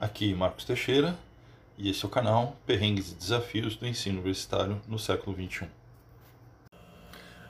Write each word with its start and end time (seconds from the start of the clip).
Aqui 0.00 0.32
Marcos 0.32 0.64
Teixeira 0.64 1.18
e 1.76 1.90
esse 1.90 2.04
é 2.04 2.06
o 2.06 2.10
canal 2.10 2.56
Perrengues 2.64 3.10
e 3.10 3.14
Desafios 3.16 3.74
do 3.74 3.84
Ensino 3.84 4.18
Universitário 4.18 4.80
no 4.86 4.96
século 4.96 5.36
XXI. 5.36 5.66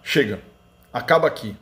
Chega, 0.03 0.41
acaba 0.91 1.29
aqui. 1.29 1.55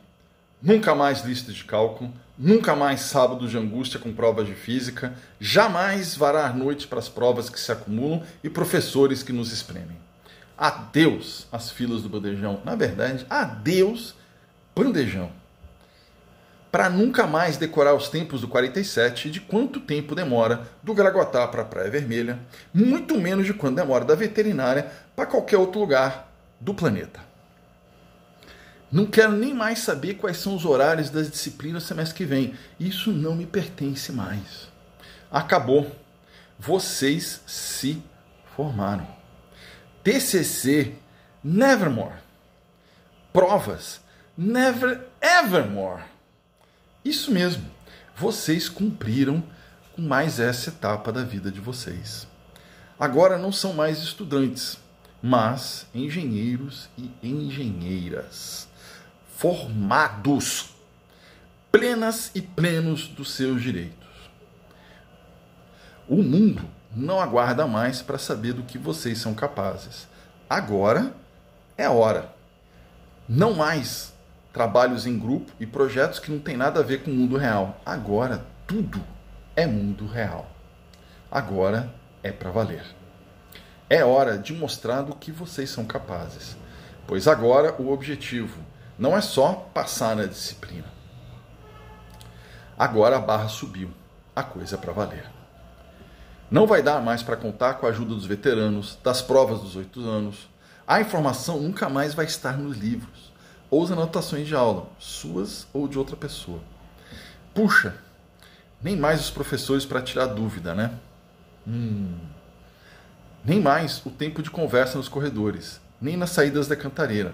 Nunca 0.61 0.95
mais 0.95 1.25
listas 1.25 1.55
de 1.55 1.65
cálculo, 1.65 2.13
nunca 2.37 2.73
mais 2.73 3.01
sábado 3.01 3.49
de 3.49 3.57
angústia 3.57 3.99
com 3.99 4.13
provas 4.13 4.47
de 4.47 4.55
física, 4.55 5.13
jamais 5.41 6.15
varar 6.15 6.55
noite 6.55 6.87
para 6.87 6.99
as 6.99 7.09
provas 7.09 7.49
que 7.49 7.59
se 7.59 7.69
acumulam 7.69 8.23
e 8.41 8.49
professores 8.49 9.21
que 9.21 9.33
nos 9.33 9.51
espremem. 9.51 9.97
Adeus 10.57 11.47
as 11.51 11.69
filas 11.69 12.01
do 12.01 12.07
bandejão. 12.07 12.61
Na 12.63 12.75
verdade, 12.75 13.25
adeus 13.29 14.15
bandejão 14.73 15.33
para 16.77 16.91
nunca 16.91 17.25
mais 17.25 17.57
decorar 17.57 17.95
os 17.95 18.07
tempos 18.07 18.41
do 18.41 18.47
47 18.47 19.29
e 19.29 19.31
de 19.31 19.41
quanto 19.41 19.79
tempo 19.79 20.13
demora 20.13 20.61
do 20.83 20.93
Graguatá 20.93 21.47
para 21.47 21.63
a 21.63 21.65
Praia 21.65 21.89
Vermelha, 21.89 22.37
muito 22.71 23.17
menos 23.17 23.47
de 23.47 23.53
quanto 23.55 23.77
demora 23.77 24.05
da 24.05 24.13
veterinária 24.13 24.91
para 25.15 25.25
qualquer 25.25 25.57
outro 25.57 25.79
lugar 25.79 26.31
do 26.61 26.75
planeta. 26.75 27.19
Não 28.91 29.07
quero 29.07 29.31
nem 29.31 29.55
mais 29.55 29.79
saber 29.79 30.17
quais 30.17 30.37
são 30.37 30.55
os 30.55 30.65
horários 30.65 31.09
das 31.09 31.31
disciplinas 31.31 31.81
semestre 31.81 32.15
que 32.15 32.25
vem. 32.25 32.53
Isso 32.79 33.11
não 33.11 33.33
me 33.33 33.47
pertence 33.47 34.11
mais. 34.11 34.67
Acabou. 35.31 35.91
Vocês 36.59 37.41
se 37.47 38.03
formaram. 38.55 39.07
TCC, 40.03 40.93
nevermore. 41.43 42.17
Provas, 43.33 43.99
never 44.37 45.07
evermore. 45.19 46.16
Isso 47.07 47.31
mesmo, 47.31 47.63
vocês 48.17 48.67
cumpriram 48.67 49.41
com 49.95 50.01
mais 50.01 50.41
essa 50.41 50.71
etapa 50.71 51.09
da 51.09 51.23
vida 51.23 51.49
de 51.49 51.61
vocês. 51.61 52.27
Agora 52.99 53.37
não 53.37 53.49
são 53.49 53.71
mais 53.71 53.99
estudantes, 53.99 54.77
mas 55.23 55.85
engenheiros 55.95 56.89
e 56.97 57.09
engenheiras, 57.23 58.67
formados, 59.37 60.71
plenas 61.71 62.29
e 62.35 62.41
plenos 62.41 63.07
dos 63.07 63.31
seus 63.31 63.61
direitos. 63.61 63.95
O 66.09 66.17
mundo 66.17 66.69
não 66.93 67.21
aguarda 67.21 67.65
mais 67.65 68.01
para 68.01 68.17
saber 68.17 68.51
do 68.51 68.63
que 68.63 68.77
vocês 68.77 69.17
são 69.17 69.33
capazes. 69.33 70.09
Agora 70.49 71.13
é 71.77 71.87
hora. 71.87 72.35
Não 73.29 73.53
mais 73.53 74.13
trabalhos 74.53 75.05
em 75.05 75.17
grupo 75.17 75.51
e 75.59 75.65
projetos 75.65 76.19
que 76.19 76.31
não 76.31 76.39
tem 76.39 76.57
nada 76.57 76.79
a 76.79 76.83
ver 76.83 77.03
com 77.03 77.11
o 77.11 77.13
mundo 77.13 77.37
real. 77.37 77.79
Agora 77.85 78.45
tudo 78.65 79.01
é 79.55 79.65
mundo 79.65 80.07
real. 80.07 80.49
Agora 81.31 81.93
é 82.23 82.31
para 82.31 82.51
valer. 82.51 82.83
É 83.89 84.03
hora 84.03 84.37
de 84.37 84.53
mostrar 84.53 85.01
do 85.01 85.15
que 85.15 85.31
vocês 85.31 85.69
são 85.69 85.85
capazes. 85.85 86.57
Pois 87.05 87.27
agora 87.27 87.73
o 87.79 87.91
objetivo 87.91 88.59
não 88.97 89.15
é 89.15 89.21
só 89.21 89.69
passar 89.73 90.15
na 90.15 90.25
disciplina. 90.25 90.87
Agora 92.77 93.17
a 93.17 93.21
barra 93.21 93.47
subiu. 93.47 93.89
A 94.35 94.43
coisa 94.43 94.75
é 94.75 94.77
para 94.77 94.93
valer. 94.93 95.25
Não 96.49 96.67
vai 96.67 96.81
dar 96.81 97.01
mais 97.01 97.23
para 97.23 97.35
contar 97.35 97.75
com 97.75 97.85
a 97.85 97.89
ajuda 97.89 98.13
dos 98.13 98.25
veteranos, 98.25 98.97
das 99.03 99.21
provas 99.21 99.61
dos 99.61 99.75
oito 99.75 100.01
anos. 100.07 100.49
A 100.87 101.01
informação 101.01 101.59
nunca 101.59 101.89
mais 101.89 102.13
vai 102.13 102.25
estar 102.25 102.57
nos 102.57 102.77
livros 102.77 103.27
ou 103.69 103.83
as 103.83 103.91
anotações 103.91 104.47
de 104.47 104.55
aula, 104.55 104.87
suas 104.99 105.67
ou 105.73 105.87
de 105.87 105.97
outra 105.97 106.15
pessoa. 106.15 106.59
Puxa, 107.53 107.95
nem 108.81 108.95
mais 108.95 109.21
os 109.21 109.31
professores 109.31 109.85
para 109.85 110.01
tirar 110.01 110.27
dúvida, 110.27 110.73
né? 110.73 110.93
Hum. 111.67 112.15
Nem 113.43 113.61
mais 113.61 114.05
o 114.05 114.09
tempo 114.09 114.41
de 114.41 114.49
conversa 114.49 114.97
nos 114.97 115.09
corredores, 115.09 115.81
nem 115.99 116.15
nas 116.15 116.29
saídas 116.29 116.67
da 116.67 116.75
cantareira. 116.75 117.33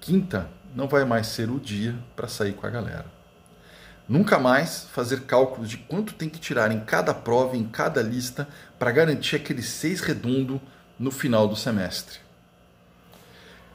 Quinta 0.00 0.48
não 0.74 0.88
vai 0.88 1.04
mais 1.04 1.28
ser 1.28 1.50
o 1.50 1.58
dia 1.58 1.96
para 2.14 2.28
sair 2.28 2.52
com 2.52 2.66
a 2.66 2.70
galera. 2.70 3.06
Nunca 4.08 4.38
mais 4.38 4.84
fazer 4.92 5.22
cálculos 5.22 5.68
de 5.68 5.78
quanto 5.78 6.14
tem 6.14 6.28
que 6.28 6.38
tirar 6.38 6.70
em 6.70 6.80
cada 6.80 7.12
prova, 7.12 7.56
em 7.56 7.64
cada 7.64 8.00
lista, 8.02 8.46
para 8.78 8.92
garantir 8.92 9.36
aquele 9.36 9.62
seis 9.62 10.00
redondo 10.00 10.60
no 10.98 11.10
final 11.10 11.48
do 11.48 11.56
semestre. 11.56 12.25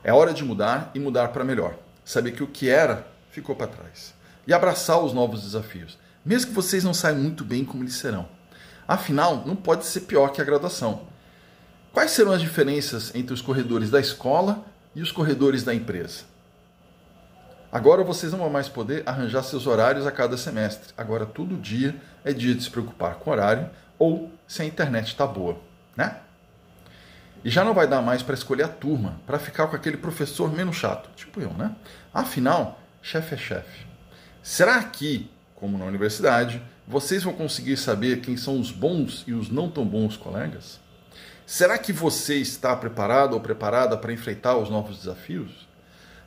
É 0.03 0.11
hora 0.11 0.33
de 0.33 0.43
mudar 0.43 0.91
e 0.95 0.99
mudar 0.99 1.29
para 1.29 1.43
melhor. 1.43 1.75
Saber 2.03 2.31
que 2.31 2.43
o 2.43 2.47
que 2.47 2.69
era 2.69 3.07
ficou 3.29 3.55
para 3.55 3.67
trás. 3.67 4.13
E 4.47 4.53
abraçar 4.53 4.99
os 4.99 5.13
novos 5.13 5.43
desafios, 5.43 5.97
mesmo 6.25 6.49
que 6.49 6.55
vocês 6.55 6.83
não 6.83 6.93
saibam 6.93 7.21
muito 7.21 7.43
bem 7.43 7.63
como 7.63 7.83
eles 7.83 7.95
serão. 7.95 8.27
Afinal, 8.87 9.43
não 9.45 9.55
pode 9.55 9.85
ser 9.85 10.01
pior 10.01 10.29
que 10.29 10.41
a 10.41 10.45
graduação. 10.45 11.07
Quais 11.93 12.11
serão 12.11 12.31
as 12.31 12.41
diferenças 12.41 13.13
entre 13.13 13.33
os 13.33 13.41
corredores 13.41 13.89
da 13.89 13.99
escola 13.99 14.65
e 14.95 15.01
os 15.01 15.11
corredores 15.11 15.63
da 15.63 15.73
empresa? 15.73 16.23
Agora 17.71 18.03
vocês 18.03 18.31
não 18.31 18.39
vão 18.39 18.49
mais 18.49 18.67
poder 18.67 19.03
arranjar 19.05 19.43
seus 19.43 19.65
horários 19.65 20.05
a 20.05 20.11
cada 20.11 20.35
semestre. 20.35 20.93
Agora 20.97 21.25
todo 21.25 21.55
dia 21.55 21.95
é 22.23 22.33
dia 22.33 22.53
de 22.53 22.63
se 22.63 22.69
preocupar 22.69 23.15
com 23.15 23.31
horário 23.31 23.69
ou 23.97 24.31
se 24.45 24.61
a 24.61 24.65
internet 24.65 25.07
está 25.07 25.25
boa, 25.25 25.57
né? 25.95 26.17
E 27.43 27.49
já 27.49 27.63
não 27.63 27.73
vai 27.73 27.87
dar 27.87 28.01
mais 28.01 28.21
para 28.21 28.35
escolher 28.35 28.63
a 28.63 28.67
turma, 28.67 29.19
para 29.25 29.39
ficar 29.39 29.67
com 29.67 29.75
aquele 29.75 29.97
professor 29.97 30.51
menos 30.53 30.75
chato, 30.75 31.09
tipo 31.15 31.41
eu, 31.41 31.51
né? 31.53 31.75
Afinal, 32.13 32.79
chefe 33.01 33.33
é 33.33 33.37
chefe. 33.37 33.85
Será 34.43 34.83
que, 34.83 35.29
como 35.55 35.77
na 35.77 35.85
universidade, 35.85 36.61
vocês 36.87 37.23
vão 37.23 37.33
conseguir 37.33 37.77
saber 37.77 38.21
quem 38.21 38.37
são 38.37 38.59
os 38.59 38.71
bons 38.71 39.23
e 39.25 39.33
os 39.33 39.49
não 39.49 39.69
tão 39.69 39.85
bons 39.85 40.17
colegas? 40.17 40.79
Será 41.45 41.77
que 41.77 41.91
você 41.91 42.35
está 42.35 42.75
preparado 42.75 43.33
ou 43.33 43.39
preparada 43.39 43.97
para 43.97 44.13
enfrentar 44.13 44.57
os 44.57 44.69
novos 44.69 44.97
desafios? 44.97 45.67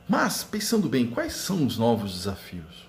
Mas, 0.09 0.45
pensando 0.45 0.89
bem, 0.89 1.07
quais 1.07 1.33
são 1.33 1.65
os 1.65 1.79
novos 1.79 2.13
desafios? 2.13 2.87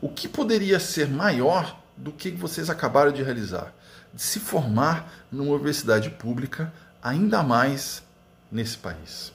O 0.00 0.08
que 0.08 0.28
poderia 0.28 0.78
ser 0.78 1.08
maior 1.08 1.80
do 1.96 2.12
que 2.12 2.30
vocês 2.30 2.70
acabaram 2.70 3.10
de 3.10 3.22
realizar? 3.22 3.72
De 4.16 4.22
se 4.22 4.40
formar 4.40 5.12
numa 5.30 5.52
universidade 5.52 6.08
pública, 6.08 6.72
ainda 7.02 7.42
mais 7.42 8.02
nesse 8.50 8.78
país. 8.78 9.30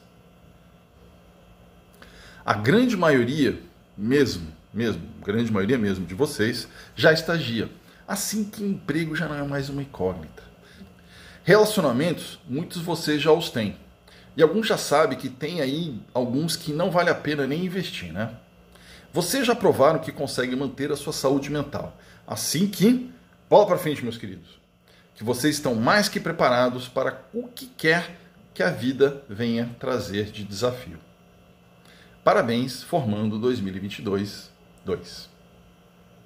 A 2.43 2.55
grande 2.55 2.97
maioria, 2.97 3.61
mesmo, 3.95 4.51
mesmo, 4.73 5.03
grande 5.23 5.51
maioria 5.51 5.77
mesmo 5.77 6.07
de 6.07 6.15
vocês, 6.15 6.67
já 6.95 7.13
estagia. 7.13 7.69
Assim 8.07 8.43
que 8.43 8.63
emprego 8.63 9.15
já 9.15 9.27
não 9.27 9.35
é 9.35 9.43
mais 9.43 9.69
uma 9.69 9.83
incógnita. 9.83 10.41
Relacionamentos, 11.43 12.39
muitos 12.49 12.79
de 12.79 12.83
vocês 12.83 13.21
já 13.21 13.31
os 13.31 13.51
têm. 13.51 13.77
E 14.35 14.41
alguns 14.41 14.67
já 14.67 14.77
sabem 14.79 15.15
que 15.15 15.29
tem 15.29 15.61
aí 15.61 16.01
alguns 16.11 16.55
que 16.55 16.73
não 16.73 16.89
vale 16.89 17.11
a 17.11 17.15
pena 17.15 17.45
nem 17.45 17.65
investir, 17.65 18.11
né? 18.11 18.33
Vocês 19.13 19.45
já 19.45 19.53
provaram 19.53 19.99
que 19.99 20.11
conseguem 20.11 20.55
manter 20.55 20.91
a 20.91 20.95
sua 20.95 21.13
saúde 21.13 21.51
mental. 21.51 21.95
Assim 22.25 22.67
que, 22.67 23.11
bola 23.47 23.67
para 23.67 23.77
frente, 23.77 24.03
meus 24.03 24.17
queridos 24.17 24.60
que 25.21 25.25
vocês 25.25 25.53
estão 25.53 25.75
mais 25.75 26.09
que 26.09 26.19
preparados 26.19 26.87
para 26.87 27.21
o 27.31 27.47
que 27.47 27.67
quer 27.67 28.17
que 28.55 28.63
a 28.63 28.71
vida 28.71 29.23
venha 29.29 29.69
trazer 29.79 30.31
de 30.31 30.43
desafio. 30.43 30.97
Parabéns, 32.23 32.81
formando 32.81 33.37
2022 33.37 34.49
2. 34.83 35.30